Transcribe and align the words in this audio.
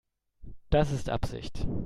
Das 0.71 0.89
ist 0.91 1.09
Absicht. 1.11 1.67